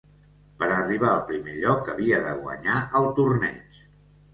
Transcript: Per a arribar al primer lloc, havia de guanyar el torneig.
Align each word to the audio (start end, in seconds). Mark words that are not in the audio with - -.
Per 0.63 0.65
a 0.69 0.77
arribar 0.85 1.11
al 1.11 1.21
primer 1.29 1.55
lloc, 1.67 1.95
havia 1.95 2.25
de 2.27 2.35
guanyar 2.43 2.83
el 3.03 3.11
torneig. 3.23 3.85